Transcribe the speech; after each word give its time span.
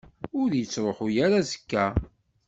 Ur 0.41 0.49
yettruḥ 0.55 0.99
ara 1.25 1.37
azekka. 1.41 1.85